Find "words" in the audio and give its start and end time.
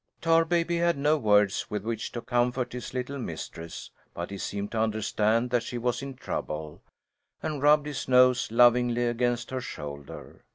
1.15-1.69